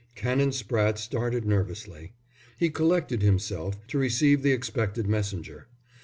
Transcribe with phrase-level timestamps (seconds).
[0.15, 2.13] Canon Spratte started nervously.
[2.57, 5.67] He collected himself to receive the expected messenger.